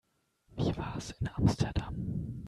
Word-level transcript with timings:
Wie 0.57 0.75
war's 0.77 1.11
in 1.19 1.27
Amsterdam? 1.35 2.33